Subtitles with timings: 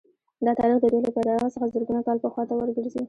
[0.45, 2.99] دا تاریخ د دوی له پیدایښت څخه زرګونه کاله پخوا ته ورګرځي